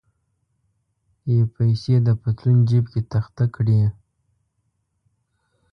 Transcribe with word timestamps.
یې 1.31 1.39
پیسې 1.55 1.95
د 2.07 2.09
پتلون 2.21 2.57
جیب 2.69 2.85
کې 2.91 3.01
تخته 3.11 3.45
کړې. 3.55 3.81